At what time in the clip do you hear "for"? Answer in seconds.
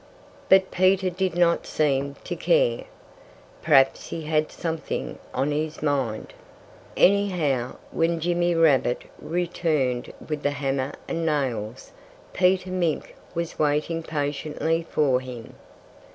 14.89-15.19